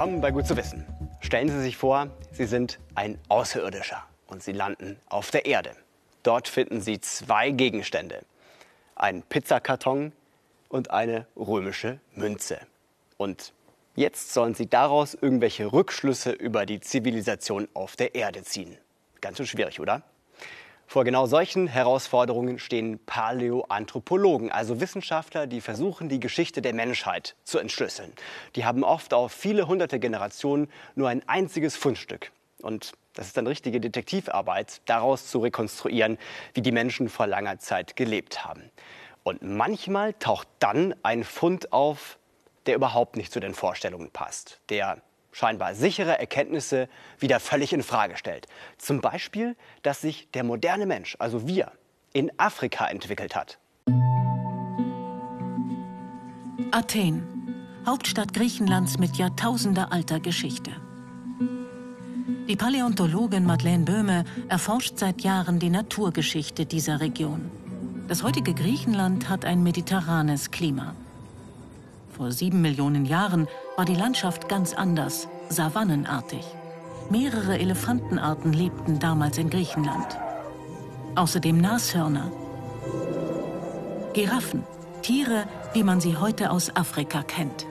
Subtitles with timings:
[0.00, 0.86] Willkommen bei Gut zu wissen.
[1.20, 5.72] Stellen Sie sich vor, Sie sind ein Außerirdischer und Sie landen auf der Erde.
[6.22, 8.22] Dort finden Sie zwei Gegenstände.
[8.96, 10.12] Einen Pizzakarton
[10.70, 12.60] und eine römische Münze.
[13.18, 13.52] Und
[13.94, 18.78] jetzt sollen Sie daraus irgendwelche Rückschlüsse über die Zivilisation auf der Erde ziehen.
[19.20, 20.02] Ganz schön schwierig, oder?
[20.90, 27.60] Vor genau solchen Herausforderungen stehen Paläoanthropologen, also Wissenschaftler, die versuchen, die Geschichte der Menschheit zu
[27.60, 28.12] entschlüsseln.
[28.56, 32.32] Die haben oft auf viele hunderte Generationen nur ein einziges Fundstück.
[32.60, 36.18] Und das ist dann richtige Detektivarbeit, daraus zu rekonstruieren,
[36.54, 38.68] wie die Menschen vor langer Zeit gelebt haben.
[39.22, 42.18] Und manchmal taucht dann ein Fund auf,
[42.66, 45.00] der überhaupt nicht zu den Vorstellungen passt, der
[45.32, 48.46] scheinbar sichere Erkenntnisse wieder völlig in Frage stellt.
[48.78, 51.72] Zum Beispiel, dass sich der moderne Mensch, also wir,
[52.12, 53.58] in Afrika entwickelt hat.
[56.72, 57.26] Athen,
[57.86, 60.70] Hauptstadt Griechenlands mit jahrtausendealter Geschichte.
[62.48, 67.50] Die Paläontologin Madeleine Böhme erforscht seit Jahren die Naturgeschichte dieser Region.
[68.08, 70.94] Das heutige Griechenland hat ein mediterranes Klima.
[72.20, 76.44] Vor sieben Millionen Jahren war die Landschaft ganz anders, savannenartig.
[77.08, 80.18] Mehrere Elefantenarten lebten damals in Griechenland.
[81.14, 82.30] Außerdem Nashörner.
[84.12, 84.64] Giraffen,
[85.00, 87.64] Tiere, wie man sie heute aus Afrika kennt.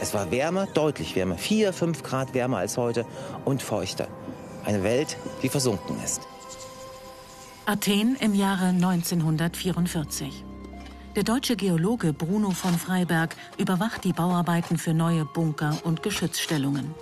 [0.00, 3.04] Es war wärmer, deutlich wärmer, vier, fünf Grad wärmer als heute
[3.44, 4.06] und feuchter.
[4.64, 6.22] Eine Welt, die versunken ist.
[7.66, 10.44] Athen im Jahre 1944.
[11.14, 16.94] Der deutsche Geologe Bruno von Freiberg überwacht die Bauarbeiten für neue Bunker und Geschützstellungen.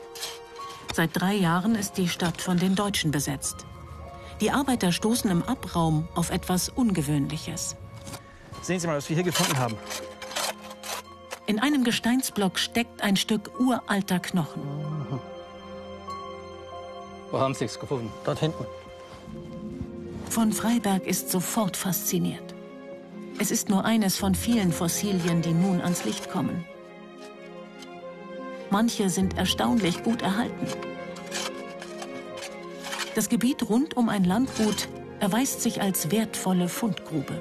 [0.93, 3.67] Seit drei Jahren ist die Stadt von den Deutschen besetzt.
[4.41, 7.77] Die Arbeiter stoßen im Abraum auf etwas Ungewöhnliches.
[8.63, 9.77] Sehen Sie mal, was wir hier gefunden haben.
[11.47, 14.63] In einem Gesteinsblock steckt ein Stück uralter Knochen.
[17.31, 18.11] Wo haben Sie es gefunden?
[18.25, 18.65] Dort hinten.
[20.29, 22.50] Von Freiberg ist sofort fasziniert.
[23.41, 26.67] Es ist nur eines von vielen Fossilien, die nun ans Licht kommen.
[28.69, 30.67] Manche sind erstaunlich gut erhalten.
[33.15, 34.89] Das Gebiet rund um ein Landgut
[35.21, 37.41] erweist sich als wertvolle Fundgrube.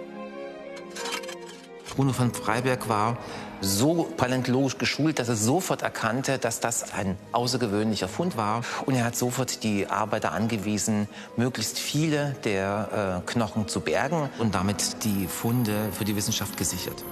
[1.93, 3.17] Bruno von Freiberg war
[3.61, 8.63] so paläontologisch geschult, dass er sofort erkannte, dass das ein außergewöhnlicher Fund war.
[8.85, 14.55] Und er hat sofort die Arbeiter angewiesen, möglichst viele der äh, Knochen zu bergen und
[14.55, 17.03] damit die Funde für die Wissenschaft gesichert.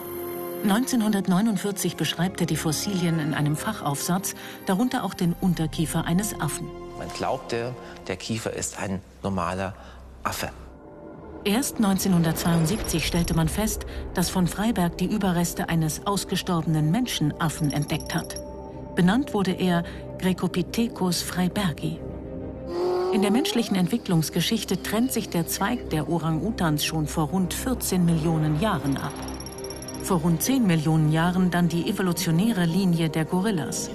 [0.63, 4.33] 1949 beschreibt er die Fossilien in einem Fachaufsatz,
[4.65, 6.67] darunter auch den Unterkiefer eines Affen.
[6.97, 7.73] Man glaubte,
[8.07, 9.75] der Kiefer ist ein normaler
[10.23, 10.49] Affe.
[11.47, 18.35] Erst 1972 stellte man fest, dass von Freiberg die Überreste eines ausgestorbenen Menschenaffen entdeckt hat.
[18.97, 19.85] Benannt wurde er
[20.19, 22.01] Grecopithecus freibergi.
[23.13, 28.59] In der menschlichen Entwicklungsgeschichte trennt sich der Zweig der Orang-Utans schon vor rund 14 Millionen
[28.59, 29.13] Jahren ab.
[30.03, 33.89] Vor rund 10 Millionen Jahren dann die evolutionäre Linie der Gorillas.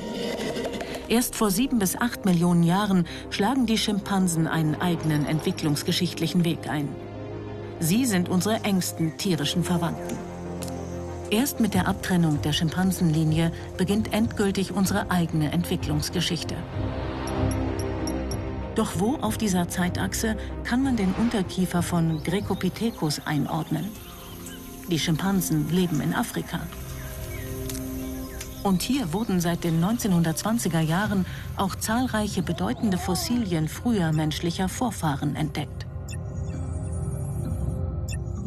[1.06, 6.88] Erst vor sieben bis acht Millionen Jahren schlagen die Schimpansen einen eigenen entwicklungsgeschichtlichen Weg ein.
[7.82, 10.16] Sie sind unsere engsten tierischen Verwandten.
[11.31, 16.54] Erst mit der Abtrennung der Schimpansenlinie beginnt endgültig unsere eigene Entwicklungsgeschichte.
[18.76, 23.88] Doch wo auf dieser Zeitachse kann man den Unterkiefer von Grecopithecus einordnen?
[24.88, 26.60] Die Schimpansen leben in Afrika.
[28.62, 31.26] Und hier wurden seit den 1920er Jahren
[31.56, 35.81] auch zahlreiche bedeutende Fossilien früher menschlicher Vorfahren entdeckt.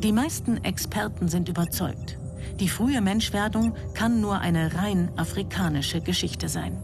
[0.06, 2.20] Die meisten Experten sind überzeugt,
[2.60, 6.78] die frühe Menschwerdung kann nur eine rein afrikanische Geschichte sein.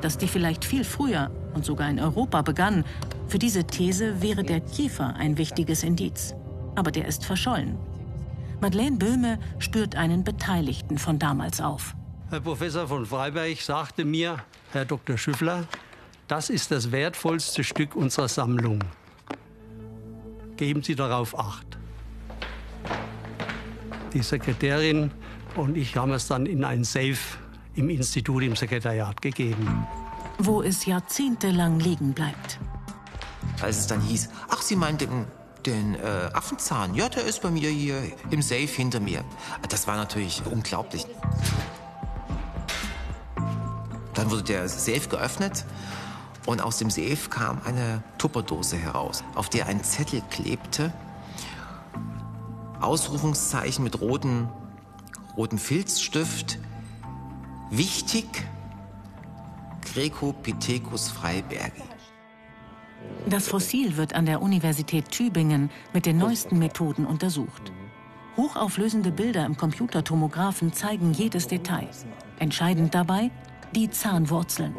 [0.00, 2.84] Dass die vielleicht viel früher und sogar in Europa begann,
[3.26, 6.36] für diese These wäre der Kiefer ein wichtiges Indiz.
[6.76, 7.76] Aber der ist verschollen.
[8.60, 11.96] Madeleine Böhme spürt einen Beteiligten von damals auf.
[12.30, 14.36] Herr Professor von Freiberg sagte mir,
[14.70, 15.18] Herr Dr.
[15.18, 15.66] Schüffler,
[16.28, 18.84] das ist das wertvollste Stück unserer Sammlung.
[20.56, 21.67] Geben Sie darauf Acht
[24.12, 25.10] die Sekretärin
[25.56, 27.18] und ich haben es dann in ein Safe
[27.74, 29.86] im Institut, im Sekretariat gegeben.
[30.38, 32.58] Wo es jahrzehntelang liegen bleibt.
[33.60, 35.26] Als es dann hieß, ach, Sie meinen den,
[35.66, 36.94] den äh, Affenzahn?
[36.94, 38.00] Ja, der ist bei mir hier
[38.30, 39.24] im Safe hinter mir.
[39.68, 41.06] Das war natürlich unglaublich.
[44.14, 45.64] Dann wurde der Safe geöffnet
[46.46, 50.92] und aus dem Safe kam eine Tupperdose heraus, auf der ein Zettel klebte,
[52.80, 54.48] Ausrufungszeichen mit rotem
[55.36, 56.58] roten Filzstift.
[57.70, 58.26] Wichtig,
[59.92, 61.82] Grecopithecus freibergi.
[63.28, 67.72] Das Fossil wird an der Universität Tübingen mit den neuesten Methoden untersucht.
[68.36, 71.88] Hochauflösende Bilder im Computertomographen zeigen jedes Detail.
[72.38, 73.30] Entscheidend dabei
[73.74, 74.74] die Zahnwurzeln.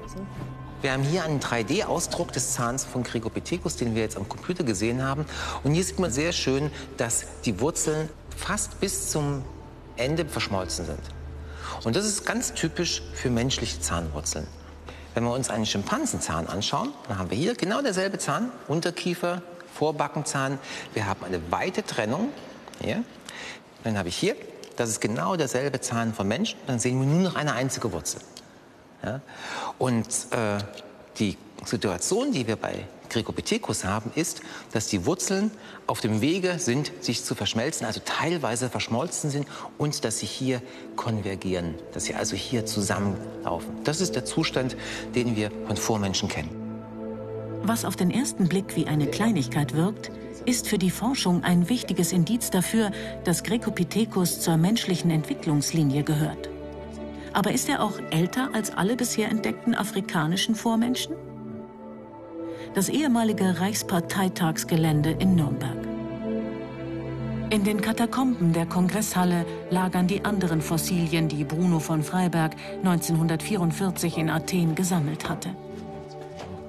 [0.81, 5.03] Wir haben hier einen 3D-Ausdruck des Zahns von Gregopithecus, den wir jetzt am Computer gesehen
[5.03, 5.25] haben.
[5.63, 9.43] Und hier sieht man sehr schön, dass die Wurzeln fast bis zum
[9.97, 11.01] Ende verschmolzen sind.
[11.83, 14.47] Und das ist ganz typisch für menschliche Zahnwurzeln.
[15.13, 19.41] Wenn wir uns einen Schimpansenzahn anschauen, dann haben wir hier genau derselbe Zahn, Unterkiefer,
[19.73, 20.59] Vorbackenzahn.
[20.93, 22.29] Wir haben eine weite Trennung.
[22.81, 23.03] Hier.
[23.83, 24.37] Dann habe ich hier,
[24.77, 26.57] das ist genau derselbe Zahn von Menschen.
[26.67, 28.21] Dann sehen wir nur noch eine einzige Wurzel.
[29.03, 29.21] Ja?
[29.77, 30.57] Und äh,
[31.17, 34.41] die Situation, die wir bei Grecopithecus haben, ist,
[34.71, 35.51] dass die Wurzeln
[35.87, 39.47] auf dem Wege sind, sich zu verschmelzen, also teilweise verschmolzen sind
[39.77, 40.61] und dass sie hier
[40.95, 43.83] konvergieren, dass sie also hier zusammenlaufen.
[43.83, 44.77] Das ist der Zustand,
[45.15, 46.51] den wir von Vormenschen kennen.
[47.63, 50.11] Was auf den ersten Blick wie eine Kleinigkeit wirkt,
[50.45, 52.91] ist für die Forschung ein wichtiges Indiz dafür,
[53.25, 56.49] dass Grecopithecus zur menschlichen Entwicklungslinie gehört.
[57.33, 61.15] Aber ist er auch älter als alle bisher entdeckten afrikanischen Vormenschen?
[62.73, 65.77] Das ehemalige Reichsparteitagsgelände in Nürnberg.
[67.51, 74.29] In den Katakomben der Kongresshalle lagern die anderen Fossilien, die Bruno von Freiberg 1944 in
[74.29, 75.55] Athen gesammelt hatte.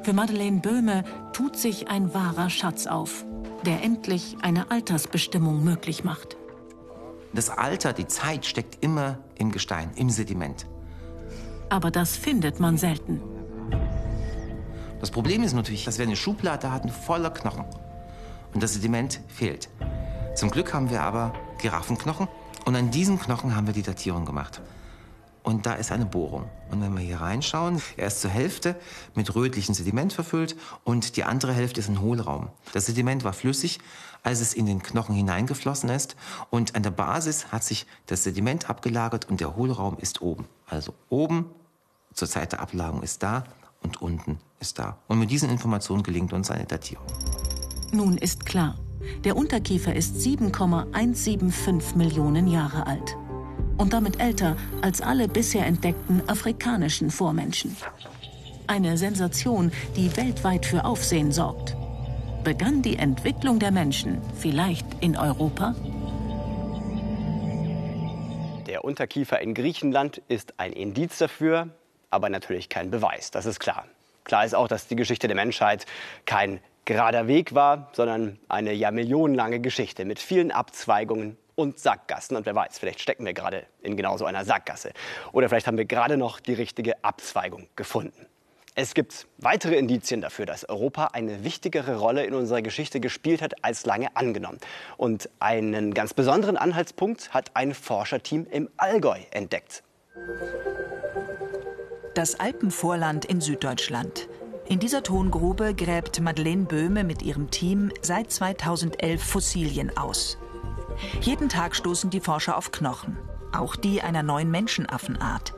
[0.03, 1.05] Für Madeleine Böhme
[1.35, 3.27] tut sich ein wahrer Schatz auf,
[3.67, 6.39] der endlich eine Altersbestimmung möglich macht.
[7.33, 10.67] Das Alter, die Zeit steckt immer im Gestein, im Sediment.
[11.69, 13.21] Aber das findet man selten.
[15.01, 17.65] Das Problem ist natürlich, dass wir eine Schublade hatten voller Knochen.
[18.53, 19.69] Und das Sediment fehlt.
[20.35, 22.29] Zum Glück haben wir aber Giraffenknochen.
[22.65, 24.61] Und an diesen Knochen haben wir die Datierung gemacht.
[25.43, 26.49] Und da ist eine Bohrung.
[26.71, 28.77] Und wenn wir hier reinschauen, er ist zur Hälfte
[29.15, 32.49] mit rötlichem Sediment verfüllt und die andere Hälfte ist ein Hohlraum.
[32.73, 33.79] Das Sediment war flüssig,
[34.23, 36.17] als es in den Knochen hineingeflossen ist.
[36.51, 40.47] Und an der Basis hat sich das Sediment abgelagert und der Hohlraum ist oben.
[40.67, 41.47] Also oben
[42.13, 43.45] zur Zeit der Ablagerung ist da
[43.83, 44.99] und unten ist da.
[45.09, 47.07] Und mit diesen Informationen gelingt uns eine Datierung.
[47.93, 48.77] Nun ist klar,
[49.25, 53.17] der Unterkiefer ist 7,175 Millionen Jahre alt
[53.81, 57.75] und damit älter als alle bisher entdeckten afrikanischen Vormenschen.
[58.67, 61.75] Eine Sensation, die weltweit für Aufsehen sorgt.
[62.45, 65.75] Begann die Entwicklung der Menschen vielleicht in Europa?
[68.67, 71.71] Der Unterkiefer in Griechenland ist ein Indiz dafür,
[72.11, 73.87] aber natürlich kein Beweis, das ist klar.
[74.25, 75.87] Klar ist auch, dass die Geschichte der Menschheit
[76.27, 82.37] kein gerader Weg war, sondern eine ja millionenlange Geschichte mit vielen Abzweigungen und Sackgassen.
[82.37, 84.93] Und wer weiß, vielleicht stecken wir gerade in genau so einer Sackgasse.
[85.33, 88.27] Oder vielleicht haben wir gerade noch die richtige Abzweigung gefunden.
[88.77, 93.65] Es gibt weitere Indizien dafür, dass Europa eine wichtigere Rolle in unserer Geschichte gespielt hat
[93.65, 94.59] als lange angenommen.
[94.97, 99.83] Und einen ganz besonderen Anhaltspunkt hat ein Forscherteam im Allgäu entdeckt.
[102.15, 104.29] Das Alpenvorland in Süddeutschland.
[104.67, 110.39] In dieser Tongrube gräbt Madeleine Böhme mit ihrem Team seit 2011 Fossilien aus.
[111.21, 113.17] Jeden Tag stoßen die Forscher auf Knochen,
[113.53, 115.55] auch die einer neuen Menschenaffenart.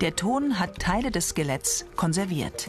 [0.00, 2.68] Der Ton hat Teile des Skeletts konserviert.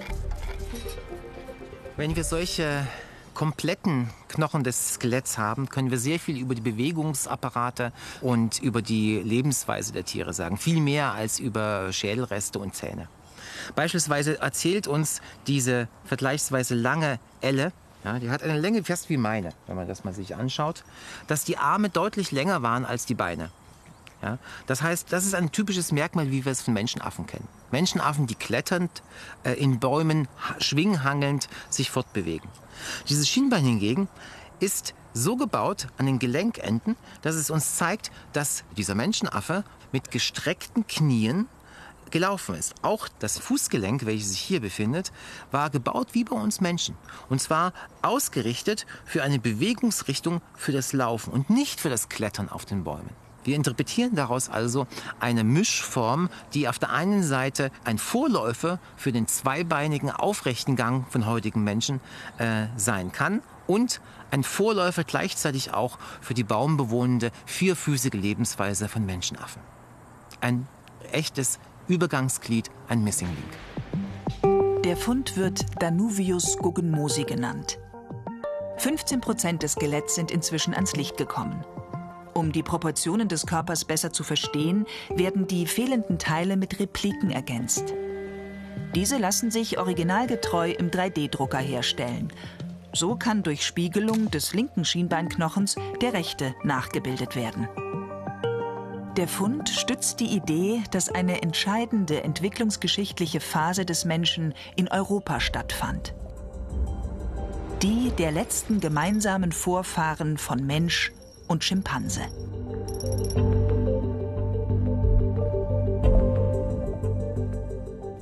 [1.98, 2.86] Wenn wir solche
[3.34, 9.20] kompletten Knochen des Skeletts haben, können wir sehr viel über die Bewegungsapparate und über die
[9.20, 10.58] Lebensweise der Tiere sagen.
[10.58, 13.08] Viel mehr als über Schädelreste und Zähne.
[13.76, 17.72] Beispielsweise erzählt uns diese vergleichsweise lange Elle,
[18.06, 20.84] ja, die hat eine Länge fast wie meine, wenn man das mal sich anschaut,
[21.26, 23.50] dass die Arme deutlich länger waren als die Beine.
[24.22, 27.48] Ja, das heißt, das ist ein typisches Merkmal, wie wir es von Menschenaffen kennen.
[27.72, 29.04] Menschenaffen, die kletternd
[29.44, 30.28] äh, in Bäumen,
[30.60, 32.50] schwinghangelnd sich fortbewegen.
[33.10, 34.08] Dieses Schienbein hingegen
[34.60, 40.86] ist so gebaut an den Gelenkenden, dass es uns zeigt, dass dieser Menschenaffe mit gestreckten
[40.88, 41.48] Knien
[42.12, 42.76] gelaufen ist.
[42.82, 45.12] Auch das Fußgelenk, welches sich hier befindet,
[45.52, 46.96] war gebaut wie bei uns Menschen.
[47.30, 52.66] Und zwar ausgerichtet für eine Bewegungsrichtung für das Laufen und nicht für das Klettern auf
[52.66, 53.10] den Bäumen.
[53.46, 54.88] Wir interpretieren daraus also
[55.20, 61.28] eine Mischform, die auf der einen Seite ein Vorläufer für den zweibeinigen aufrechten Gang von
[61.28, 62.02] heutigen Menschen
[62.40, 69.62] äh, sein kann und ein Vorläufer gleichzeitig auch für die baumbewohnende vierfüßige Lebensweise von Menschenaffen.
[70.42, 70.68] Ein
[71.12, 74.84] echtes Übergangsglied, ein Missing Link.
[74.84, 77.80] Der Fund wird Danuvius guggenmosi genannt.
[78.78, 81.64] 15 Prozent des Skeletts sind inzwischen ans Licht gekommen.
[82.34, 87.94] Um die Proportionen des Körpers besser zu verstehen, werden die fehlenden Teile mit Repliken ergänzt.
[88.94, 92.32] Diese lassen sich originalgetreu im 3D-Drucker herstellen.
[92.94, 97.68] So kann durch Spiegelung des linken Schienbeinknochens der rechte nachgebildet werden.
[99.18, 106.14] Der Fund stützt die Idee, dass eine entscheidende entwicklungsgeschichtliche Phase des Menschen in Europa stattfand.
[107.82, 111.14] Die der letzten gemeinsamen Vorfahren von Mensch
[111.48, 112.22] und Schimpanse.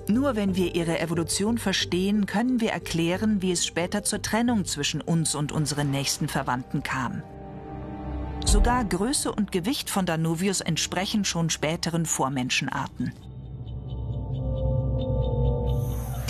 [0.08, 5.02] Nur wenn wir ihre Evolution verstehen, können wir erklären, wie es später zur Trennung zwischen
[5.02, 7.24] uns und unseren nächsten Verwandten kam.
[8.46, 13.14] Sogar Größe und Gewicht von Danuvius entsprechen schon späteren Vormenschenarten.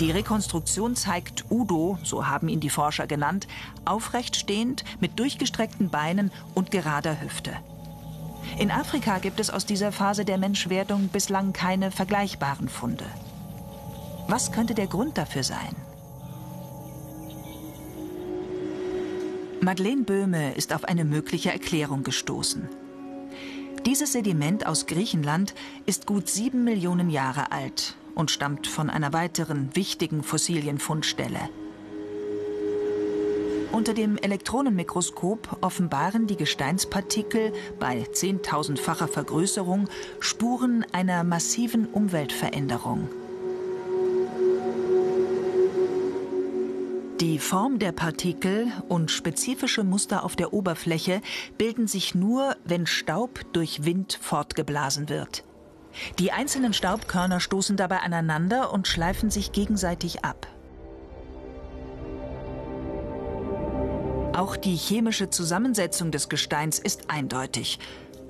[0.00, 3.46] Die Rekonstruktion zeigt Udo, so haben ihn die Forscher genannt,
[3.84, 7.52] aufrecht stehend, mit durchgestreckten Beinen und gerader Hüfte.
[8.58, 13.06] In Afrika gibt es aus dieser Phase der Menschwerdung bislang keine vergleichbaren Funde.
[14.28, 15.76] Was könnte der Grund dafür sein?
[19.64, 22.68] Madeleine Böhme ist auf eine mögliche Erklärung gestoßen.
[23.86, 25.54] Dieses Sediment aus Griechenland
[25.86, 31.48] ist gut sieben Millionen Jahre alt und stammt von einer weiteren wichtigen Fossilienfundstelle.
[33.72, 39.88] Unter dem Elektronenmikroskop offenbaren die Gesteinspartikel bei zehntausendfacher Vergrößerung
[40.20, 43.08] Spuren einer massiven Umweltveränderung.
[47.20, 51.20] Die Form der Partikel und spezifische Muster auf der Oberfläche
[51.56, 55.44] bilden sich nur, wenn Staub durch Wind fortgeblasen wird.
[56.18, 60.48] Die einzelnen Staubkörner stoßen dabei aneinander und schleifen sich gegenseitig ab.
[64.32, 67.78] Auch die chemische Zusammensetzung des Gesteins ist eindeutig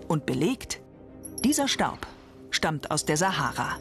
[0.08, 0.82] und belegt,
[1.42, 2.06] dieser Staub
[2.50, 3.78] stammt aus der Sahara.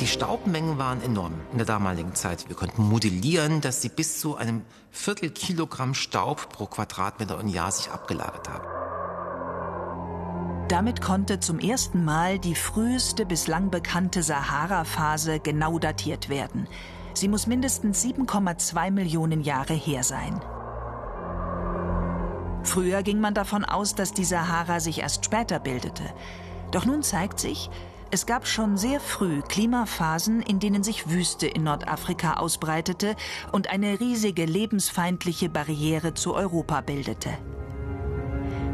[0.00, 2.48] Die Staubmengen waren enorm in der damaligen Zeit.
[2.48, 7.92] Wir konnten modellieren, dass sie bis zu einem Viertelkilogramm Staub pro Quadratmeter und Jahr sich
[7.92, 8.66] abgelagert haben.
[10.68, 16.66] Damit konnte zum ersten Mal die früheste bislang bekannte Sahara-Phase genau datiert werden.
[17.12, 20.40] Sie muss mindestens 7,2 Millionen Jahre her sein.
[22.64, 26.02] Früher ging man davon aus, dass die Sahara sich erst später bildete.
[26.72, 27.70] Doch nun zeigt sich,
[28.14, 33.16] es gab schon sehr früh Klimaphasen, in denen sich Wüste in Nordafrika ausbreitete
[33.50, 37.30] und eine riesige lebensfeindliche Barriere zu Europa bildete.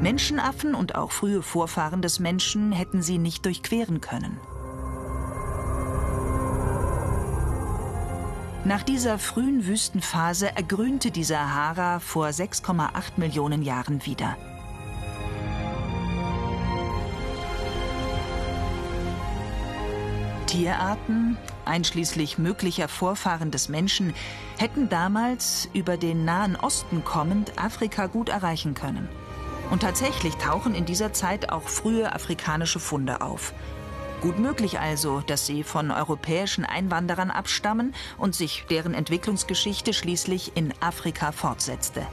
[0.02, 4.38] Menschenaffen und auch frühe Vorfahren des Menschen hätten sie nicht durchqueren können.
[8.66, 14.36] Nach dieser frühen Wüstenphase ergrünte die Sahara vor 6,8 Millionen Jahren wieder.
[20.50, 24.14] Tierarten, einschließlich möglicher Vorfahren des Menschen,
[24.58, 29.08] hätten damals über den Nahen Osten kommend Afrika gut erreichen können.
[29.70, 33.54] Und tatsächlich tauchen in dieser Zeit auch frühe afrikanische Funde auf.
[34.22, 40.74] Gut möglich also, dass sie von europäischen Einwanderern abstammen und sich deren Entwicklungsgeschichte schließlich in
[40.80, 42.04] Afrika fortsetzte.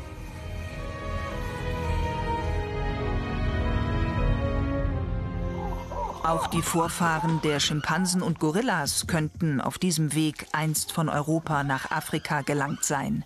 [6.27, 11.89] Auch die Vorfahren der Schimpansen und Gorillas könnten auf diesem Weg einst von Europa nach
[11.89, 13.23] Afrika gelangt sein.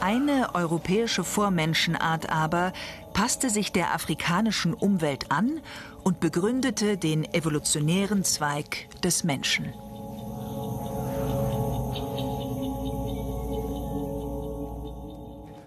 [0.00, 2.72] Eine europäische Vormenschenart aber
[3.14, 5.60] passte sich der afrikanischen Umwelt an
[6.04, 9.74] und begründete den evolutionären Zweig des Menschen.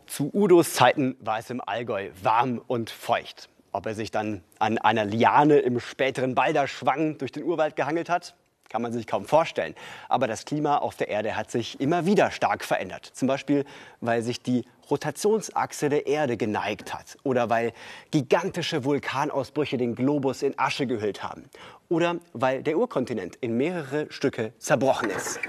[0.07, 3.49] Zu Udos Zeiten war es im Allgäu warm und feucht.
[3.71, 8.35] Ob er sich dann an einer Liane im späteren Balderschwang durch den Urwald gehangelt hat,
[8.71, 9.75] kann man sich kaum vorstellen.
[10.07, 13.05] Aber das Klima auf der Erde hat sich immer wieder stark verändert.
[13.05, 13.65] Zum Beispiel,
[13.99, 17.73] weil sich die Rotationsachse der Erde geneigt hat oder weil
[18.11, 21.43] gigantische Vulkanausbrüche den Globus in Asche gehüllt haben
[21.89, 25.39] oder weil der Urkontinent in mehrere Stücke zerbrochen ist.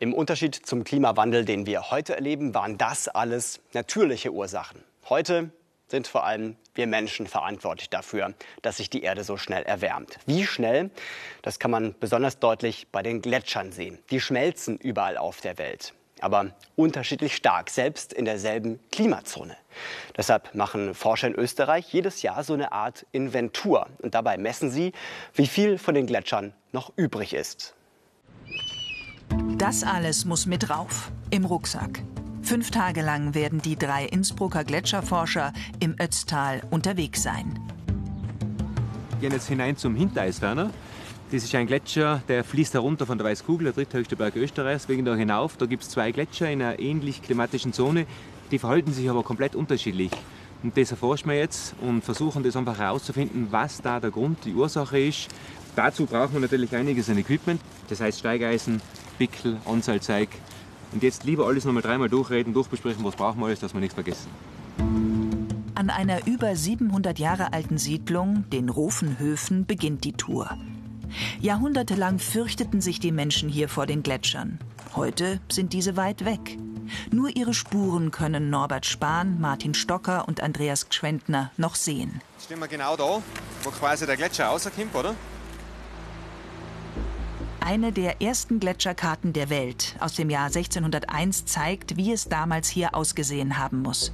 [0.00, 4.82] Im Unterschied zum Klimawandel, den wir heute erleben, waren das alles natürliche Ursachen.
[5.08, 5.50] Heute
[5.94, 10.18] sind vor allem wir Menschen verantwortlich dafür, dass sich die Erde so schnell erwärmt.
[10.26, 10.90] Wie schnell?
[11.42, 13.98] Das kann man besonders deutlich bei den Gletschern sehen.
[14.10, 19.56] Die schmelzen überall auf der Welt aber unterschiedlich stark, selbst in derselben Klimazone.
[20.16, 24.92] Deshalb machen Forscher in Österreich jedes Jahr so eine Art Inventur und dabei messen sie,
[25.34, 27.74] wie viel von den Gletschern noch übrig ist.
[29.58, 32.00] Das alles muss mit rauf, im Rucksack.
[32.44, 37.58] Fünf Tage lang werden die drei Innsbrucker Gletscherforscher im Ötztal unterwegs sein.
[39.08, 40.68] Wir gehen jetzt hinein zum Hintereisferner.
[41.32, 44.90] Das ist ein Gletscher, der fließt herunter von der Weißkugel, der dritthöchste Berg Österreichs.
[44.90, 48.06] Wegen da hinauf, da gibt es zwei Gletscher in einer ähnlich klimatischen Zone.
[48.50, 50.10] Die verhalten sich aber komplett unterschiedlich.
[50.62, 54.52] Und das erforschen wir jetzt und versuchen das einfach herauszufinden, was da der Grund, die
[54.52, 55.28] Ursache ist.
[55.76, 58.82] Dazu brauchen wir natürlich einiges an Equipment, das heißt Steigeisen,
[59.16, 60.28] Pickel, Anzahlzeig.
[60.94, 63.94] Und jetzt lieber alles nochmal dreimal durchreden, durchbesprechen, was brauchen wir alles, dass wir nichts
[63.94, 64.30] vergessen.
[65.74, 70.56] An einer über 700 Jahre alten Siedlung, den Rofenhöfen, beginnt die Tour.
[71.40, 74.60] Jahrhundertelang fürchteten sich die Menschen hier vor den Gletschern.
[74.94, 76.58] Heute sind diese weit weg.
[77.10, 82.20] Nur ihre Spuren können Norbert Spahn, Martin Stocker und Andreas Gschwendner noch sehen.
[82.36, 83.20] Jetzt stehen wir genau da,
[83.64, 85.14] wo quasi der Gletscher rauskommt, oder?
[87.66, 92.94] Eine der ersten Gletscherkarten der Welt aus dem Jahr 1601 zeigt, wie es damals hier
[92.94, 94.12] ausgesehen haben muss.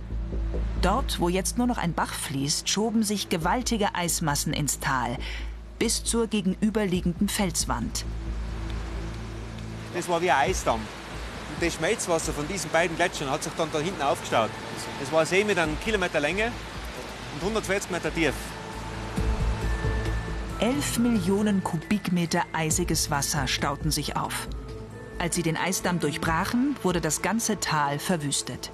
[0.83, 5.19] Dort, wo jetzt nur noch ein Bach fließt, schoben sich gewaltige Eismassen ins Tal,
[5.81, 8.05] bis zur gegenüberliegenden Felswand.
[9.95, 10.79] Das war wie ein Eisdamm.
[10.79, 14.51] Und das Schmelzwasser von diesen beiden Gletschern hat sich dann da hinten aufgestaut.
[15.01, 16.53] Das war ein See mit einem Kilometer Länge
[17.35, 18.35] und 140 Meter tief.
[20.61, 24.47] 11 Millionen Kubikmeter eisiges Wasser stauten sich auf.
[25.19, 28.71] Als sie den Eisdamm durchbrachen, wurde das ganze Tal verwüstet.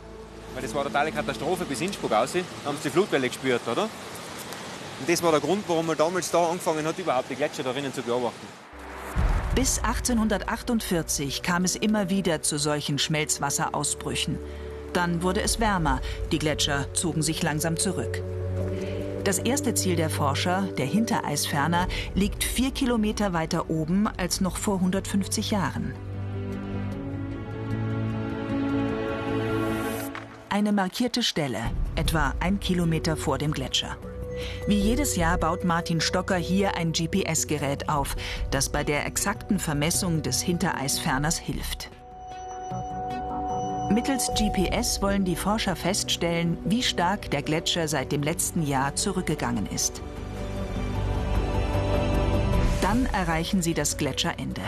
[0.61, 2.33] Das war eine totale Katastrophe bis Innsbruck aus.
[2.33, 3.85] Da haben sie die Flutwelle gespürt, oder?
[3.85, 7.95] Und das war der Grund, warum man damals da angefangen hat, überhaupt die Gletscher darinnen
[7.95, 8.49] zu beobachten.
[9.55, 14.40] Bis 1848 kam es immer wieder zu solchen Schmelzwasserausbrüchen.
[14.93, 16.00] Dann wurde es wärmer,
[16.33, 18.23] die Gletscher zogen sich langsam zurück.
[19.26, 24.76] Das erste Ziel der Forscher, der Hintereisferner, liegt vier Kilometer weiter oben als noch vor
[24.76, 25.95] 150 Jahren.
[30.49, 31.59] Eine markierte Stelle,
[31.96, 33.96] etwa ein Kilometer vor dem Gletscher.
[34.68, 38.14] Wie jedes Jahr baut Martin Stocker hier ein GPS-Gerät auf,
[38.53, 41.90] das bei der exakten Vermessung des Hintereisferners hilft.
[43.90, 49.66] Mittels GPS wollen die Forscher feststellen, wie stark der Gletscher seit dem letzten Jahr zurückgegangen
[49.66, 50.03] ist.
[52.83, 54.61] Dann erreichen sie das Gletscherende.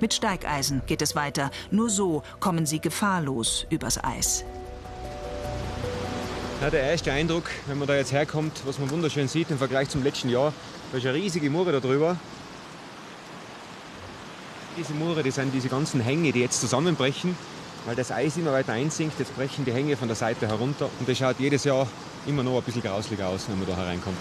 [0.00, 1.50] Mit Steigeisen geht es weiter.
[1.70, 4.44] Nur so kommen sie gefahrlos übers Eis.
[6.62, 9.90] Ja, der erste Eindruck, wenn man da jetzt herkommt, was man wunderschön sieht im Vergleich
[9.90, 10.54] zum letzten Jahr,
[10.90, 12.16] da ist eine riesige Mure da drüber.
[14.78, 17.36] Diese Mure, das sind diese ganzen Hänge, die jetzt zusammenbrechen
[17.86, 19.18] weil das Eis immer weiter einsinkt.
[19.18, 21.86] Jetzt brechen die Hänge von der Seite herunter und das schaut jedes Jahr
[22.26, 24.18] immer noch ein bisschen grauslicher aus, wenn man da hereinkommt.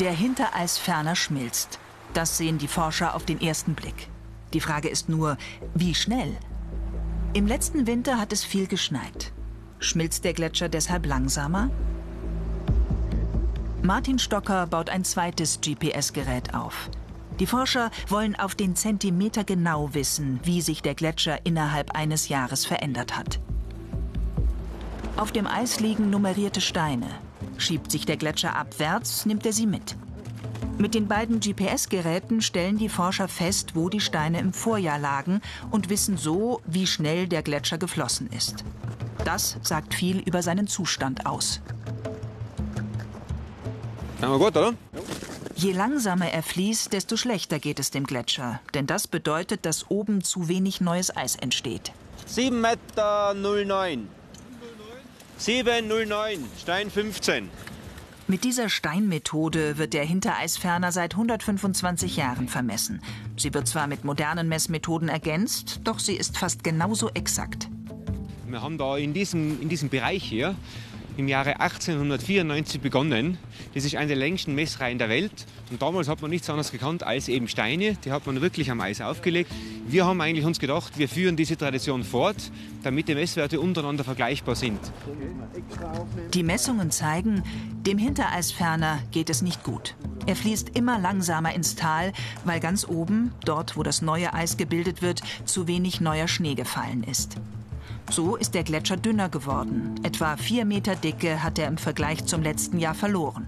[0.00, 1.78] Der Hintereisferner schmilzt.
[2.14, 4.08] Das sehen die Forscher auf den ersten Blick.
[4.52, 5.36] Die Frage ist nur,
[5.74, 6.36] wie schnell?
[7.34, 9.32] Im letzten Winter hat es viel geschneit.
[9.78, 11.70] Schmilzt der Gletscher deshalb langsamer?
[13.82, 16.90] Martin Stocker baut ein zweites GPS-Gerät auf.
[17.38, 22.66] Die Forscher wollen auf den Zentimeter genau wissen, wie sich der Gletscher innerhalb eines Jahres
[22.66, 23.38] verändert hat.
[25.16, 27.06] Auf dem Eis liegen nummerierte Steine.
[27.56, 29.96] Schiebt sich der Gletscher abwärts, nimmt er sie mit.
[30.78, 35.90] Mit den beiden GPS-Geräten stellen die Forscher fest, wo die Steine im Vorjahr lagen und
[35.90, 38.64] wissen so, wie schnell der Gletscher geflossen ist.
[39.24, 41.60] Das sagt viel über seinen Zustand aus.
[44.22, 44.72] Haben wir gut, oder?
[45.58, 48.60] Je langsamer er fließt, desto schlechter geht es dem Gletscher.
[48.74, 51.90] Denn das bedeutet, dass oben zu wenig neues Eis entsteht.
[52.28, 53.34] 7,09 Meter.
[55.40, 56.38] 7,09.
[56.60, 57.50] Stein 15.
[58.28, 63.02] Mit dieser Steinmethode wird der Hintereisferner seit 125 Jahren vermessen.
[63.36, 67.68] Sie wird zwar mit modernen Messmethoden ergänzt, doch sie ist fast genauso exakt.
[68.46, 70.54] Wir haben da in diesem, in diesem Bereich hier
[71.18, 73.38] im Jahre 1894 begonnen.
[73.74, 75.46] Das ist eine der längsten Messreihen der Welt.
[75.70, 77.96] Und damals hat man nichts anderes gekannt als eben Steine.
[78.04, 79.50] Die hat man wirklich am Eis aufgelegt.
[79.88, 82.36] Wir haben eigentlich uns gedacht, wir führen diese Tradition fort,
[82.84, 84.78] damit die Messwerte untereinander vergleichbar sind.
[86.34, 87.42] Die Messungen zeigen,
[87.84, 89.96] dem Hintereisferner geht es nicht gut.
[90.26, 92.12] Er fließt immer langsamer ins Tal,
[92.44, 97.02] weil ganz oben, dort wo das neue Eis gebildet wird, zu wenig neuer Schnee gefallen
[97.02, 97.38] ist.
[98.10, 99.94] So ist der Gletscher dünner geworden.
[100.02, 103.46] Etwa vier Meter Dicke hat er im Vergleich zum letzten Jahr verloren.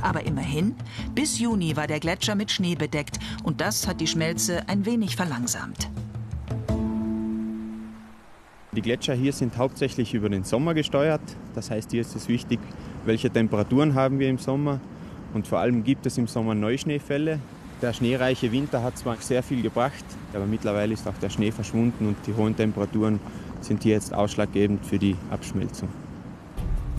[0.00, 0.74] Aber immerhin,
[1.14, 5.16] bis Juni war der Gletscher mit Schnee bedeckt und das hat die Schmelze ein wenig
[5.16, 5.90] verlangsamt.
[8.72, 11.22] Die Gletscher hier sind hauptsächlich über den Sommer gesteuert.
[11.54, 12.60] Das heißt, hier ist es wichtig,
[13.04, 14.80] welche Temperaturen haben wir im Sommer.
[15.34, 17.38] Und vor allem gibt es im Sommer Neuschneefälle.
[17.82, 22.08] Der schneereiche Winter hat zwar sehr viel gebracht, aber mittlerweile ist auch der Schnee verschwunden
[22.08, 23.20] und die hohen Temperaturen
[23.64, 25.88] sind hier jetzt ausschlaggebend für die Abschmelzung.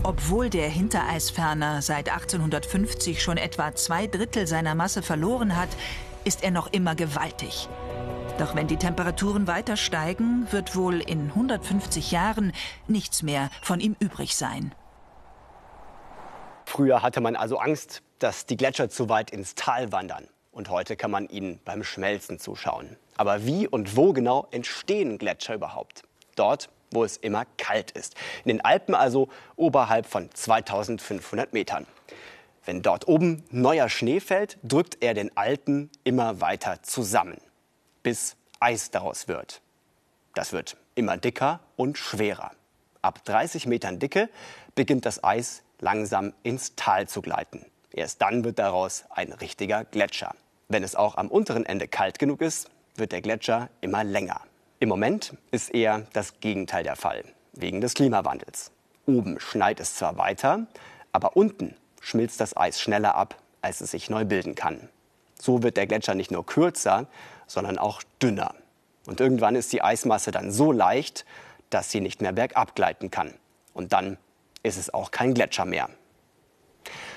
[0.02, 5.70] Obwohl der Hintereisferner seit 1850 schon etwa zwei Drittel seiner Masse verloren hat,
[6.24, 7.68] ist er noch immer gewaltig.
[8.38, 12.52] Doch wenn die Temperaturen weiter steigen, wird wohl in 150 Jahren
[12.86, 14.74] nichts mehr von ihm übrig sein.
[16.66, 20.28] Früher hatte man also Angst, dass die Gletscher zu weit ins Tal wandern.
[20.52, 22.96] Und heute kann man ihnen beim Schmelzen zuschauen.
[23.16, 26.02] Aber wie und wo genau entstehen Gletscher überhaupt?
[26.36, 28.14] Dort, wo es immer kalt ist.
[28.44, 31.86] In den Alpen also oberhalb von 2500 Metern.
[32.64, 37.38] Wenn dort oben neuer Schnee fällt, drückt er den alten immer weiter zusammen
[38.06, 39.60] bis Eis daraus wird.
[40.32, 42.52] Das wird immer dicker und schwerer.
[43.02, 44.30] Ab 30 Metern Dicke
[44.76, 47.66] beginnt das Eis langsam ins Tal zu gleiten.
[47.90, 50.36] Erst dann wird daraus ein richtiger Gletscher.
[50.68, 54.40] Wenn es auch am unteren Ende kalt genug ist, wird der Gletscher immer länger.
[54.78, 58.72] Im Moment ist eher das Gegenteil der Fall, wegen des Klimawandels.
[59.06, 60.66] Oben schneit es zwar weiter,
[61.12, 64.90] aber unten schmilzt das Eis schneller ab, als es sich neu bilden kann.
[65.40, 67.06] So wird der Gletscher nicht nur kürzer,
[67.46, 68.54] sondern auch dünner.
[69.06, 71.24] Und irgendwann ist die Eismasse dann so leicht,
[71.70, 73.32] dass sie nicht mehr bergab gleiten kann.
[73.72, 74.18] Und dann
[74.62, 75.88] ist es auch kein Gletscher mehr.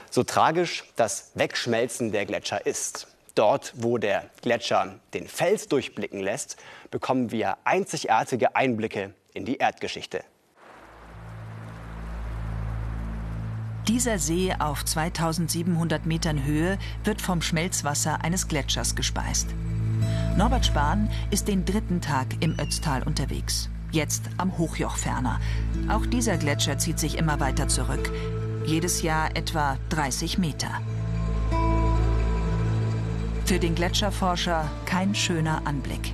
[0.10, 3.08] So tragisch das Wegschmelzen der Gletscher ist,
[3.40, 6.58] dort, wo der Gletscher den Fels durchblicken lässt,
[6.92, 10.24] bekommen wir einzigartige Einblicke in die Erdgeschichte.
[13.88, 19.48] Dieser See auf 2700 Metern Höhe wird vom Schmelzwasser eines Gletschers gespeist.
[20.38, 23.70] Norbert Spahn ist den dritten Tag im Ötztal unterwegs.
[23.92, 25.40] Jetzt am Hochjochferner.
[25.88, 28.12] Auch dieser Gletscher zieht sich immer weiter zurück.
[28.66, 30.82] Jedes Jahr etwa 30 Meter.
[33.50, 36.14] Für den Gletscherforscher kein schöner Anblick.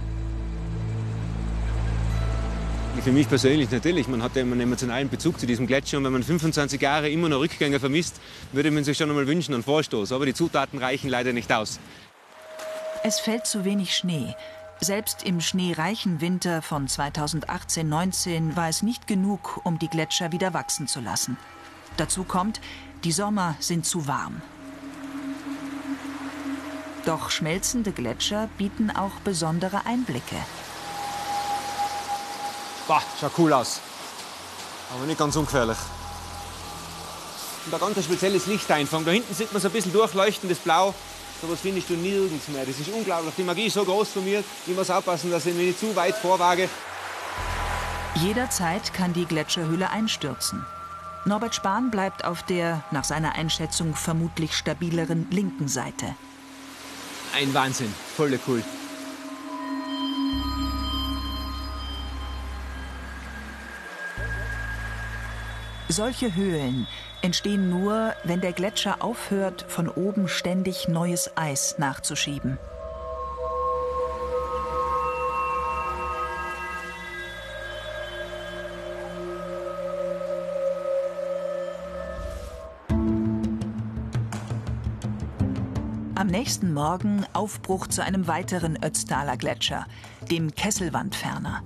[3.04, 4.08] Für mich persönlich natürlich.
[4.08, 5.98] Man hat ja einen emotionalen Bezug zu diesem Gletscher.
[5.98, 8.21] Und wenn man 25 Jahre immer noch Rückgänge vermisst,
[8.54, 10.13] würde man sich schon einmal wünschen, einen Vorstoß.
[10.13, 11.78] Aber die Zutaten reichen leider nicht aus.
[13.04, 14.34] Es fällt zu wenig Schnee.
[14.80, 20.88] Selbst im schneereichen Winter von 2018-19 war es nicht genug, um die Gletscher wieder wachsen
[20.88, 21.36] zu lassen.
[21.98, 22.62] Dazu kommt,
[23.04, 24.41] die Sommer sind zu warm.
[27.06, 30.36] Doch schmelzende Gletscher bieten auch besondere Einblicke.
[32.88, 33.80] Bah, schaut cool aus.
[34.94, 35.78] Aber nicht ganz ungefährlich.
[37.65, 39.06] Und ein ganz spezielles Licht einfangen.
[39.06, 40.94] Da hinten sieht man so ein bisschen durchleuchtendes Blau.
[41.41, 42.65] So was findest du nirgends mehr.
[42.65, 43.34] Das ist unglaublich.
[43.38, 44.44] Die Magie ist so groß von mir.
[44.65, 46.70] Ich muss aufpassen, dass ich mich nicht zu weit vorwage.
[48.15, 50.65] Jederzeit kann die Gletscherhülle einstürzen.
[51.26, 56.15] Norbert Spahn bleibt auf der, nach seiner Einschätzung, vermutlich stabileren linken Seite.
[57.36, 57.93] Ein Wahnsinn.
[58.15, 58.63] Voll cool.
[65.89, 66.88] Solche Höhlen
[67.21, 72.58] entstehen nur, wenn der Gletscher aufhört, von oben ständig neues Eis nachzuschieben.
[86.26, 89.86] Am nächsten Morgen Aufbruch zu einem weiteren Ötztaler Gletscher,
[90.32, 91.62] dem Kesselwandferner.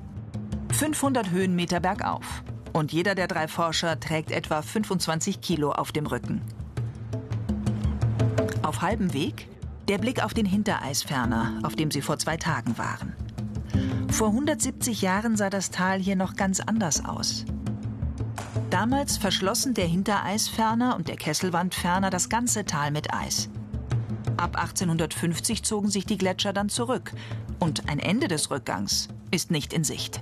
[0.73, 2.43] 500 Höhenmeter bergauf.
[2.73, 6.41] Und jeder der drei Forscher trägt etwa 25 Kilo auf dem Rücken.
[8.61, 9.47] Auf halbem Weg
[9.87, 13.15] der Blick auf den Hintereisferner, auf dem sie vor zwei Tagen waren.
[14.11, 17.45] Vor 170 Jahren sah das Tal hier noch ganz anders aus.
[18.69, 23.49] Damals verschlossen der Hintereisferner und der Kesselwandferner das ganze Tal mit Eis.
[24.39, 27.11] Ab 1850 zogen sich die Gletscher dann zurück
[27.59, 30.21] und ein Ende des Rückgangs ist nicht in Sicht.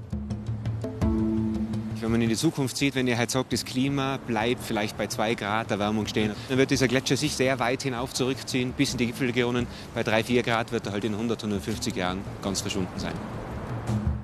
[2.02, 5.06] Wenn man in die Zukunft sieht, wenn ihr halt sagt, das Klima bleibt vielleicht bei
[5.06, 8.98] 2 Grad Erwärmung stehen, dann wird dieser Gletscher sich sehr weit hinauf zurückziehen, bis in
[8.98, 9.68] die Gipfelregionen.
[9.94, 13.14] Bei 3, 4 Grad wird er halt in 100, 150 Jahren ganz verschwunden sein.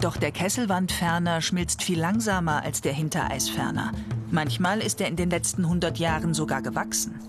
[0.02, 3.92] Doch der Kesselwandferner schmilzt viel langsamer als der Hintereisferner.
[4.32, 7.20] Manchmal ist er in den letzten 100 Jahren sogar gewachsen.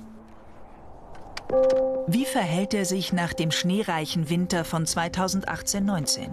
[2.07, 6.29] Wie verhält er sich nach dem schneereichen Winter von 2018-19?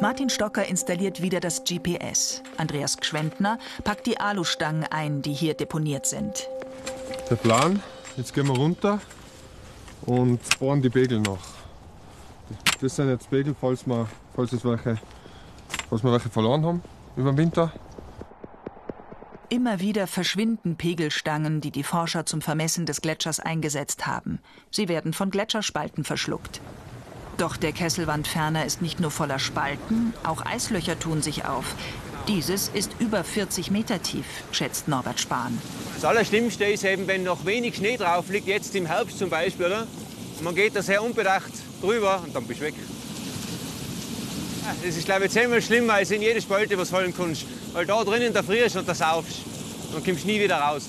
[0.00, 2.42] Martin Stocker installiert wieder das GPS.
[2.56, 6.48] Andreas Gschwendner packt die Alustangen ein, die hier deponiert sind.
[7.30, 7.82] Der Plan,
[8.16, 9.00] jetzt gehen wir runter
[10.06, 11.56] und bohren die Pegel nach.
[12.80, 14.98] Das sind jetzt Pegel, falls wir, falls es welche,
[15.88, 16.82] falls wir welche verloren haben
[17.16, 17.72] über den Winter.
[19.48, 24.40] Immer wieder verschwinden Pegelstangen, die die Forscher zum Vermessen des Gletschers eingesetzt haben.
[24.72, 26.60] Sie werden von Gletscherspalten verschluckt.
[27.36, 31.76] Doch der Kesselwandferner ist nicht nur voller Spalten, auch Eislöcher tun sich auf.
[32.26, 35.56] Dieses ist über 40 Meter tief, schätzt Norbert Spahn.
[35.94, 39.66] Das Allerschlimmste ist eben, wenn noch wenig Schnee drauf liegt, jetzt im Herbst zum Beispiel,
[39.66, 39.86] oder?
[40.42, 42.74] Man geht da sehr unbedacht drüber und dann bist du weg.
[44.84, 47.44] Das ist, glaube ich, zehnmal schlimmer, als in jede Spalte was fallen kannst.
[47.76, 49.42] Weil da drinnen da frierst und da saufst.
[49.92, 50.88] Dann kommst du nie wieder raus.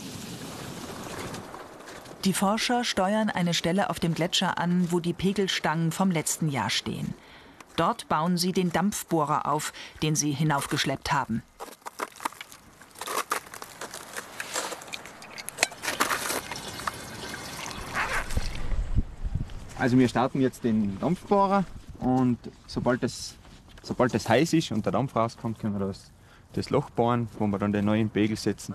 [2.24, 6.70] Die Forscher steuern eine Stelle auf dem Gletscher an, wo die Pegelstangen vom letzten Jahr
[6.70, 7.14] stehen.
[7.76, 11.44] Dort bauen sie den Dampfbohrer auf, den sie hinaufgeschleppt haben.
[19.78, 21.66] Also wir starten jetzt den Dampfbohrer
[22.00, 23.36] und sobald es,
[23.84, 26.12] sobald es heiß ist und der Dampf rauskommt, können wir das,
[26.58, 28.74] das Loch bohren, wo wir dann den neuen Pegel setzen.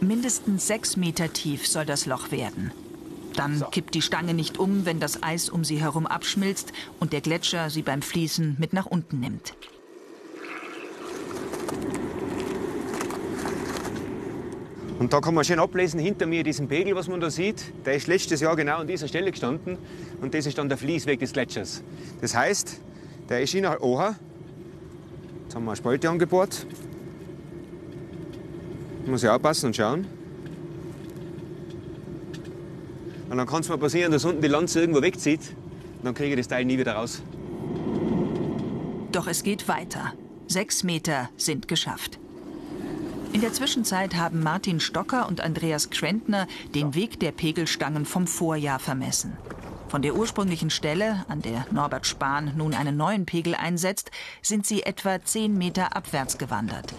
[0.00, 2.72] Mindestens sechs Meter tief soll das Loch werden.
[3.36, 7.20] Dann kippt die Stange nicht um, wenn das Eis um sie herum abschmilzt und der
[7.20, 9.54] Gletscher sie beim Fließen mit nach unten nimmt.
[15.02, 17.96] Und da kann man schön ablesen, hinter mir diesen Pegel, was man da sieht, der
[17.96, 19.76] ist letztes Jahr genau an dieser Stelle gestanden.
[20.20, 21.82] Und das ist dann der Fließweg des Gletschers.
[22.20, 22.80] Das heißt,
[23.28, 24.14] der ist in Oha.
[25.42, 26.68] Jetzt haben wir eine Spalte angebohrt.
[29.04, 30.06] Muss ich aufpassen und schauen.
[33.28, 35.40] Und dann kann es mal passieren, dass unten die Lanze irgendwo wegzieht.
[35.98, 37.22] Und dann kriege ich das Teil nie wieder raus.
[39.10, 40.12] Doch es geht weiter.
[40.46, 42.20] Sechs Meter sind geschafft.
[43.32, 48.78] In der Zwischenzeit haben Martin Stocker und Andreas Gschwendner den Weg der Pegelstangen vom Vorjahr
[48.78, 49.36] vermessen.
[49.88, 54.10] Von der ursprünglichen Stelle, an der Norbert Spahn nun einen neuen Pegel einsetzt,
[54.42, 56.92] sind sie etwa zehn Meter abwärts gewandert.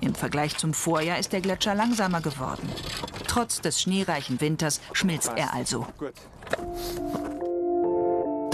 [0.00, 2.68] Im Vergleich zum Vorjahr ist der Gletscher langsamer geworden.
[3.26, 5.86] Trotz des schneereichen Winters schmilzt er also.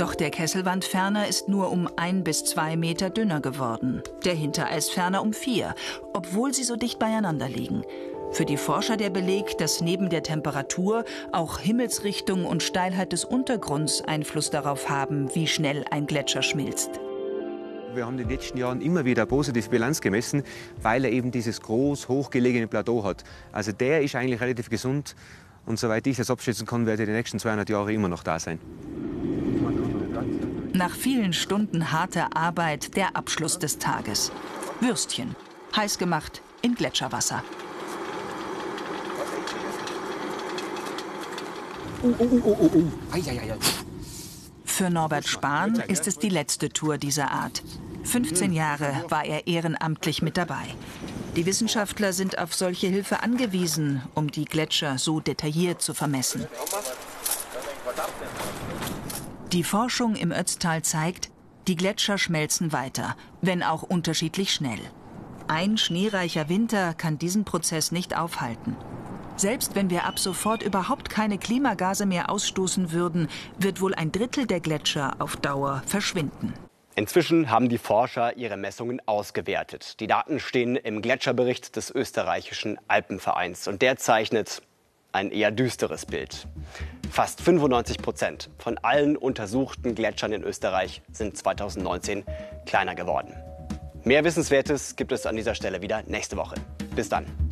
[0.05, 5.33] Doch der Kesselwandferner ist nur um ein bis zwei Meter dünner geworden, der Hintereisferner um
[5.33, 5.75] vier,
[6.13, 7.85] obwohl sie so dicht beieinander liegen.
[8.31, 14.03] Für die Forscher der Beleg, dass neben der Temperatur auch Himmelsrichtung und Steilheit des Untergrunds
[14.03, 16.91] Einfluss darauf haben, wie schnell ein Gletscher schmilzt.
[17.95, 20.43] Wir haben in den letzten Jahren immer wieder positive Bilanz gemessen,
[20.83, 23.25] weil er eben dieses groß hochgelegene Plateau hat.
[23.53, 25.17] Also der ist eigentlich relativ gesund
[25.65, 28.39] und soweit ich das abschätzen kann, wird er die nächsten 200 Jahre immer noch da
[28.39, 28.59] sein.
[30.75, 34.33] Nach vielen Stunden harter Arbeit der Abschluss des Tages.
[34.81, 35.37] Würstchen,
[35.77, 37.45] heiß gemacht in Gletscherwasser.
[42.03, 42.83] Oh, oh, oh, oh, oh.
[43.13, 43.57] Ei, ei, ei.
[44.65, 47.63] Für Norbert Spahn ist es die letzte Tour dieser Art.
[48.03, 50.67] 15 Jahre war er ehrenamtlich mit dabei.
[51.37, 56.49] Die Wissenschaftler sind auf solche Hilfe angewiesen, um die Gletscher so detailliert zu vermessen.
[59.55, 61.31] Die Forschung im Ötztal zeigt,
[61.69, 64.81] die Gletscher schmelzen weiter, wenn auch unterschiedlich schnell.
[65.47, 68.77] Ein schneereicher Winter kann diesen Prozess nicht aufhalten.
[69.37, 74.49] Selbst wenn wir ab sofort überhaupt keine Klimagase mehr ausstoßen würden, wird wohl ein Drittel
[74.49, 76.53] der Gletscher auf Dauer verschwinden.
[76.97, 80.01] Inzwischen haben die Forscher ihre Messungen ausgewertet.
[80.01, 84.63] Die Daten stehen im Gletscherbericht des österreichischen Alpenvereins und der zeichnet
[85.13, 86.49] ein eher düsteres Bild.
[87.11, 92.25] Fast 95 Prozent von allen untersuchten Gletschern in Österreich sind 2019
[92.67, 93.35] kleiner geworden.
[94.03, 96.57] Mehr Wissenswertes gibt es an dieser Stelle wieder nächste Woche.
[96.95, 97.44] Bis dann.